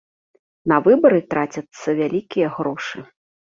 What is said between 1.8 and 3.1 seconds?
вялікія грошы.